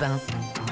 [0.00, 0.65] Ben.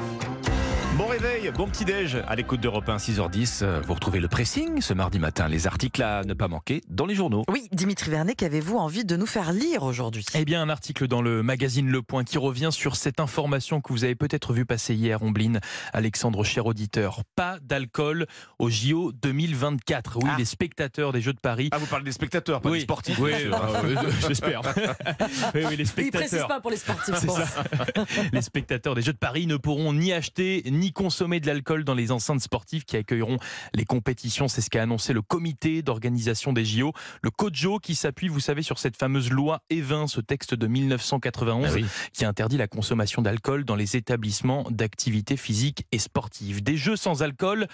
[0.96, 3.60] Bon réveil, bon petit déj à l'écoute d'Europe 1 6h10.
[3.65, 7.05] Euh, Vous retrouvez le pressing ce mardi matin, les articles à ne pas manquer dans
[7.05, 7.42] les journaux.
[7.50, 10.24] Oui, Dimitri Vernet, qu'avez-vous envie de nous faire lire aujourd'hui?
[10.34, 13.92] Eh bien, un article dans le magazine Le Point qui revient sur cette information que
[13.92, 15.59] vous avez peut-être vu passer hier, Ombline,
[15.93, 17.22] Alexandre, cher auditeur.
[17.34, 18.26] Pas d'alcool
[18.61, 20.18] au JO 2024.
[20.22, 20.36] Oui, Ah.
[20.38, 21.70] les spectateurs des Jeux de Paris.
[21.72, 23.18] Ah, vous parlez des spectateurs, pas oui, des sportifs.
[23.18, 23.82] Oui, ah,
[24.29, 24.61] j'espère.
[25.56, 26.46] oui, oui, les Il précise spectateurs.
[26.46, 27.64] pas pour les sportifs, ça.
[28.32, 31.95] Les spectateurs des Jeux de Paris ne pourront ni acheter ni consommer de l'alcool dans
[31.95, 33.38] les enceintes sportives qui accueilleront
[33.75, 34.48] les compétitions.
[34.48, 36.92] C'est ce qu'a annoncé le comité d'organisation des JO.
[37.23, 41.66] Le COJO qui s'appuie, vous savez, sur cette fameuse loi E20, ce texte de 1991
[41.69, 41.84] Ah oui.
[42.12, 46.62] qui interdit la consommation d'alcool dans les établissements d'activités physiques et sportives.
[46.62, 47.66] Des jeux sans alcool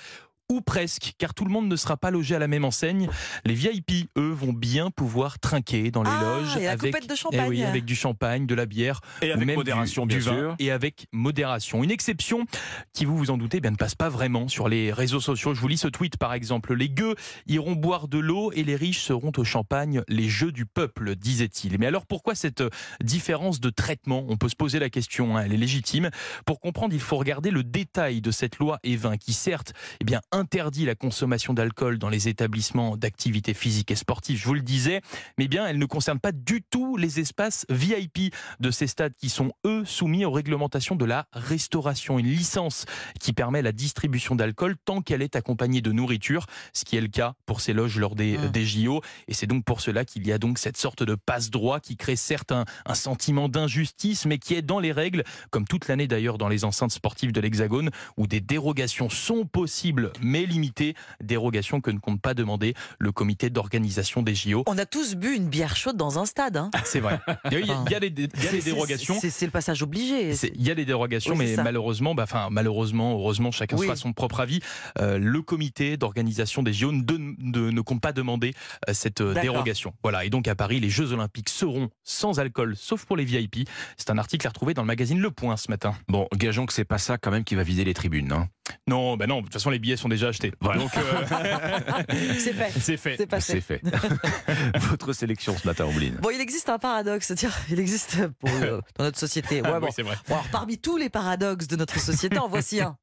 [0.50, 3.08] ou presque, car tout le monde ne sera pas logé à la même enseigne.
[3.44, 7.12] Les VIP, eux, vont bien pouvoir trinquer dans les Ah, loges et la avec, de
[7.12, 7.48] eh champagne.
[7.48, 10.24] oui, avec du champagne, de la bière, Et ou avec même modération, du, bien du
[10.24, 10.56] vin, sûr.
[10.58, 11.82] et avec modération.
[11.84, 12.44] Une exception
[12.92, 15.54] qui, vous vous en doutez, eh bien, ne passe pas vraiment sur les réseaux sociaux.
[15.54, 16.74] Je vous lis ce tweet par exemple.
[16.74, 17.14] Les gueux
[17.46, 20.02] iront boire de l'eau et les riches seront au champagne.
[20.08, 21.78] Les jeux du peuple, disait-il.
[21.78, 22.62] Mais alors pourquoi cette
[23.02, 24.24] différence de traitement?
[24.28, 26.10] On peut se poser la question, hein, elle est légitime.
[26.44, 30.20] Pour comprendre, il faut regarder le détail de cette loi E20 qui certes eh bien,
[30.40, 35.00] interdit la consommation d'alcool dans les établissements d'activités physiques et sportives, je vous le disais,
[35.38, 39.28] mais bien elle ne concerne pas du tout les espaces VIP de ces stades qui
[39.28, 42.18] sont eux soumis aux réglementations de la restauration.
[42.18, 42.86] Une licence
[43.20, 47.08] qui permet la distribution d'alcool tant qu'elle est accompagnée de nourriture, ce qui est le
[47.08, 48.50] cas pour ces loges lors des, Mmh.
[48.50, 49.02] des JO.
[49.28, 52.16] Et c'est donc pour cela qu'il y a donc cette sorte de passe-droit qui crée
[52.16, 56.38] certes un, un sentiment d'injustice, mais qui est dans les règles, comme toute l'année d'ailleurs
[56.38, 61.90] dans les enceintes sportives de l'Hexagone, où des dérogations sont possibles, mais limitées, dérogations que
[61.90, 64.64] ne compte pas demander le comité d'organisation des JO.
[64.66, 66.56] On a tous bu une bière chaude dans un stade.
[66.56, 66.70] hein.
[66.84, 67.20] C'est vrai.
[67.46, 68.60] Il y a, il y a- il y a des, il y a C'est- des
[68.60, 69.18] c'est- dérogations.
[69.20, 70.34] c'est- le passage obligé.
[70.34, 71.62] C'est- Il y a des dérogations, Oui, mais ça.
[71.62, 73.86] malheureusement, bah, enfin malheureusement, heureusement, chacun Oui.
[73.86, 74.60] fera son propre avis.
[74.98, 78.54] Euh, le comité d'organisation des JO ne, de- ne compte pas demander
[78.88, 79.94] euh, cette euh, dérogation.
[80.02, 80.24] Voilà.
[80.24, 83.68] Et donc à Paris, les Jeux Olympiques seront sans alcool, sauf pour les VIP.
[83.96, 85.94] C'est un article à retrouver dans le magazine Le Point ce matin.
[86.08, 88.32] Bon, gageons que c'est pas ça quand même qui va vider les tribunes.
[88.32, 88.48] hein.
[88.88, 89.38] Non, bah non.
[89.38, 90.52] De toute façon, les billets sont déjà achetés.
[90.60, 90.80] Voilà.
[90.80, 91.02] Donc euh,
[92.38, 92.72] C'est fait.
[92.80, 93.16] c'est fait.
[93.16, 93.52] C'est passé.
[93.54, 93.82] C'est fait.
[94.90, 96.14] Votre sélection ce matin, Ombline.
[96.20, 97.32] Bon, il existe un paradoxe.
[97.36, 99.60] Tiens, il existe pour, euh, dans notre société.
[99.62, 99.86] Ouais, Ah, bon.
[99.86, 100.16] oui, c'est vrai.
[100.28, 102.96] Bon, alors, parmi tous les paradoxes de notre société, en voici un.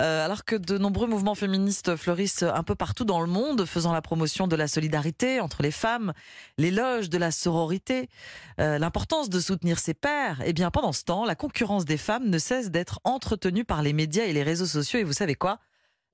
[0.00, 3.92] Euh, alors que de nombreux mouvements féministes fleurissent un peu partout dans le monde, faisant
[3.92, 6.12] la promotion de la solidarité entre les femmes,
[6.58, 8.08] l'éloge de la sororité,
[8.60, 12.28] euh, l'importance de soutenir ses pairs, et bien pendant ce temps, la concurrence des femmes
[12.28, 15.00] ne cesse d'être entretenue par les médias et les réseaux sociaux.
[15.02, 15.58] Et vous savez quoi?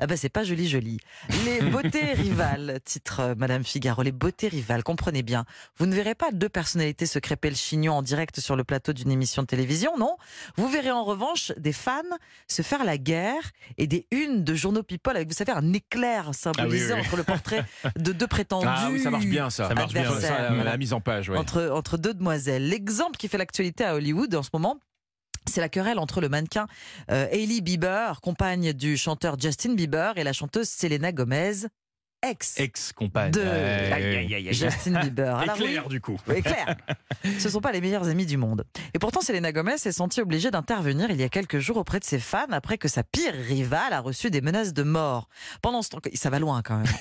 [0.00, 0.99] Ah ben c'est pas joli joli.
[1.44, 5.44] Les beautés rivales, titre euh, Madame Figaro, les beautés rivales, comprenez bien.
[5.76, 8.93] Vous ne verrez pas deux personnalités se crêper le chignon en direct sur le plateau
[8.94, 10.16] d'une émission de télévision, non?
[10.56, 12.00] Vous verrez en revanche des fans
[12.47, 13.43] se faire la guerre
[13.76, 17.06] et des unes de journaux people avec, vous savez, un éclair symbolisé Ah oui, oui.
[17.06, 17.65] entre le portrait
[17.99, 18.69] de deux prétendus.
[18.70, 19.69] Ah oui, ça marche bien ça.
[19.69, 21.37] Ça marche bien, Ça, la, la mise en page, ouais.
[21.37, 22.69] Entre, entre deux demoiselles.
[22.69, 24.78] L'exemple qui fait l'actualité à Hollywood en ce moment,
[25.49, 26.67] c'est la querelle entre le mannequin
[27.11, 31.67] euh, Hailey Bieber, compagne du chanteur Justin Bieber, et la chanteuse Selena Gomez,
[32.23, 33.31] ex Ex-compagne.
[33.31, 34.53] de.
[34.53, 35.37] Justin Bieber.
[35.37, 36.17] Alors oui, Éclair du coup.
[36.27, 36.77] oui, clair.
[37.39, 38.65] Ce ne sont pas les meilleurs amis du monde.
[38.95, 42.05] Et pourtant, Selena Gomez s'est sentie obligée d'intervenir il y a quelques jours auprès de
[42.05, 45.29] ses fans après que sa pire rivale a reçu des menaces de mort.
[45.62, 46.87] Pendant ce temps, ça va loin quand même.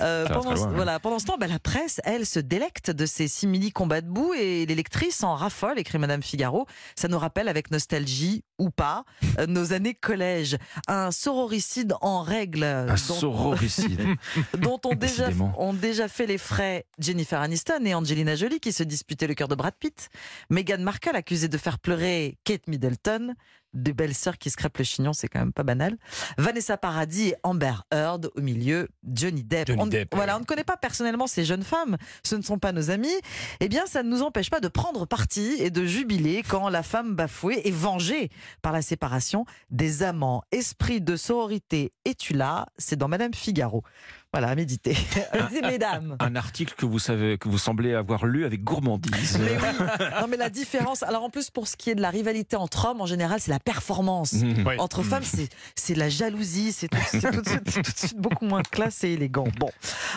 [0.00, 3.28] Euh, pendant, loin, voilà, pendant ce temps, bah, la presse, elle, se délecte de ces
[3.28, 6.66] simili combats de boue et les lectrices en raffolent, écrit Madame Figaro.
[6.96, 9.04] Ça nous rappelle avec nostalgie ou pas
[9.38, 10.56] euh, nos années collège.
[10.88, 14.00] Un sororicide en règle Un dont- sororicide.
[14.58, 18.82] dont ont déjà, ont déjà fait les frais Jennifer Aniston et Angelina Jolie qui se
[18.82, 20.10] disputaient le cœur de Brad Pitt.
[20.50, 23.34] Meghan Markle accusée de faire pleurer Kate Middleton.
[23.74, 25.96] Deux belles sœurs qui se crêpent le chignon, c'est quand même pas banal.
[26.38, 29.68] Vanessa Paradis et Amber Heard au milieu, Johnny Depp.
[29.68, 32.58] Johnny on, Depp, voilà, on ne connaît pas personnellement ces jeunes femmes, ce ne sont
[32.58, 33.08] pas nos amis.
[33.60, 36.82] Eh bien, ça ne nous empêche pas de prendre parti et de jubiler quand la
[36.82, 38.30] femme bafouée est vengée
[38.60, 40.42] par la séparation des amants.
[40.52, 43.82] Esprit de sororité, es-tu là C'est dans Madame Figaro.
[44.32, 44.96] Voilà, à méditer.
[45.62, 46.16] Mesdames.
[46.18, 49.38] Un article que vous savez, que vous semblez avoir lu avec gourmandise.
[49.38, 49.86] Mais oui.
[50.20, 51.02] Non, mais la différence.
[51.02, 53.50] Alors, en plus, pour ce qui est de la rivalité entre hommes, en général, c'est
[53.50, 54.32] la performance.
[54.32, 54.64] Mmh.
[54.78, 57.98] Entre femmes, c'est c'est la jalousie, c'est tout, c'est tout de suite- c'est tout de
[57.98, 59.44] suite beaucoup moins classe et élégant.
[59.58, 59.70] Bon,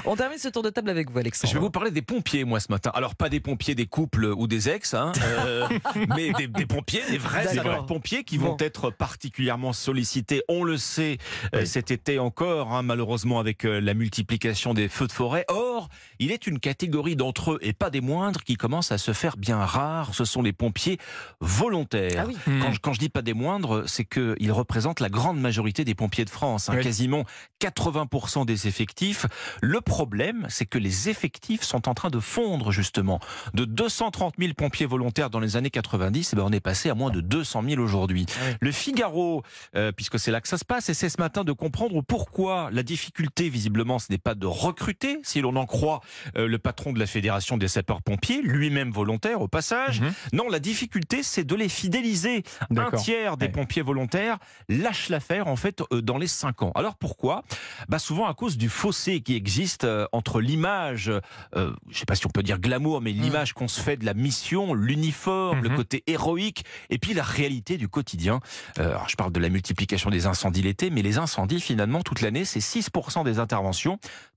[0.05, 1.51] on termine ce tour de table avec vous, Alexandre.
[1.51, 2.91] Je vais vous parler des pompiers, moi, ce matin.
[2.93, 5.67] Alors, pas des pompiers des couples ou des ex, hein, euh,
[6.15, 8.57] mais des, des pompiers, des vrais sapeurs-pompiers qui vont Bon.
[8.59, 10.41] être particulièrement sollicités.
[10.47, 11.17] On le sait,
[11.53, 11.67] euh, Oui.
[11.67, 15.45] cet été encore, hein, malheureusement, avec euh, la multiplication des feux de forêt.
[15.47, 19.13] Or, il est une catégorie d'entre eux, et pas des moindres, qui commence à se
[19.13, 20.13] faire bien rare.
[20.13, 20.99] Ce sont les pompiers
[21.41, 22.25] volontaires.
[22.25, 22.37] Ah oui.
[22.45, 22.61] Hmm.
[22.61, 25.95] Quand, je, quand je dis pas des moindres, c'est qu'ils représentent la grande majorité des
[25.95, 26.83] pompiers de France, hein, Oui.
[26.83, 27.23] quasiment
[27.61, 29.25] 80% des effectifs.
[29.61, 33.19] Le problème, c'est que les effectifs sont en train de fondre justement.
[33.55, 36.93] De 230 000 pompiers volontaires dans les années 90, eh ben, on est passé à
[36.95, 38.27] moins de 200 000 aujourd'hui.
[38.29, 38.55] Ah oui.
[38.61, 39.41] Le Figaro,
[39.75, 42.83] euh, puisque c'est là que ça se passe, essaie ce matin de comprendre pourquoi la
[42.83, 46.01] difficulté, visiblement, ce n'est pas de recruter, si l'on en croit
[46.37, 50.01] euh, le patron de la Fédération des sapeurs-pompiers, lui-même volontaire au passage.
[50.01, 50.13] Mhm.
[50.33, 52.43] Non, la difficulté, c'est de les fidéliser.
[52.75, 53.51] Un tiers des Ouais.
[53.51, 54.37] pompiers volontaires
[54.69, 56.71] lâchent l'affaire, en fait, euh, dans les 5 ans.
[56.75, 57.43] Alors pourquoi?
[57.89, 61.11] Bah Souvent à cause du fossé qui existe euh, entre l'image,
[61.55, 64.13] je sais pas si on peut dire glamour, mais l'image qu'on se fait de la
[64.13, 65.75] mission, l'uniforme, le Mhm.
[65.75, 68.39] côté héroïque, et puis la réalité du quotidien.
[68.77, 72.45] Alors, je parle de la multiplication des incendies l'été, mais les incendies, finalement, toute l'année,
[72.45, 73.84] c'est 6% des interventions.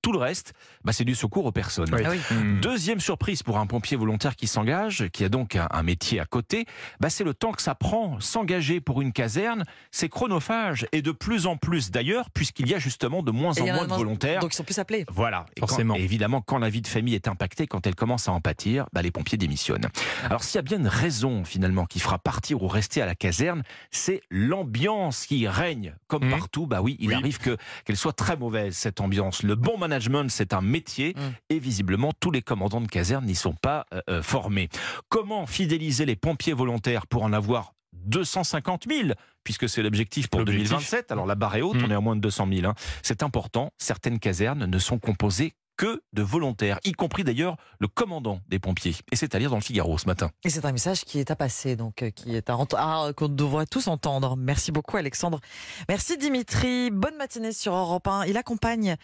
[0.01, 0.55] Tout le reste,
[0.85, 1.93] bah, c'est du secours aux personnes.
[1.93, 2.03] Oui.
[2.05, 2.21] Ah oui.
[2.31, 2.61] Hmm.
[2.61, 6.25] Deuxième surprise pour un pompier volontaire qui s'engage, qui a donc un, un métier à
[6.25, 6.67] côté,
[7.01, 8.21] bah c'est le temps que ça prend.
[8.21, 10.87] S'engager pour une caserne, c'est chronophage.
[10.93, 13.87] Et de plus en plus d'ailleurs, puisqu'il y a justement de moins Et en moins
[13.89, 14.41] de volontaires.
[14.41, 15.05] Donc ils sont plus appelés.
[15.11, 15.47] Voilà.
[15.57, 15.97] Et quand- Forcément.
[15.97, 18.87] et évidemment, quand la vie de famille est impactée, quand elle commence à en pâtir,
[18.93, 19.89] bah, les pompiers démissionnent.
[20.25, 23.17] Alors, s'il y a bien une raison, finalement, qui fera partir ou rester à la
[23.17, 25.95] caserne, c'est l'ambiance qui règne.
[26.07, 26.31] Comme Mhm.
[26.31, 27.15] partout, bah oui, il Oui.
[27.15, 29.38] arrive que, qu'elle soit très mauvaise, cette ambiance.
[29.43, 31.15] Le bon management, c'est un métier.
[31.17, 31.33] Mhm.
[31.51, 34.69] Et visiblement, tous les commandants de caserne n'y sont pas euh, euh, formés.
[35.09, 39.09] Comment fidéliser les pompiers volontaires pour en avoir 250 000
[39.45, 40.69] puisque c'est l'objectif pour L'objectif.
[40.71, 41.13] 2027.
[41.13, 41.85] Alors la barre est haute, Mhm.
[41.87, 42.67] on est à moins de 200 000.
[42.67, 42.75] hein.
[43.03, 48.41] C'est important, certaines casernes ne sont composées que de volontaires, y compris d'ailleurs le commandant
[48.49, 48.97] des pompiers.
[49.13, 50.29] Et c'est à lire dans le Figaro ce matin.
[50.45, 53.29] Et c'est un message qui est à passer, donc euh, qui est à ah, qu'on
[53.29, 54.37] devrait tous entendre.
[54.37, 55.41] Merci beaucoup, Alexandre.
[55.89, 56.91] Merci, Dimitri.
[56.91, 58.25] Bonne matinée sur Europe 1.
[58.27, 58.97] Il accompagne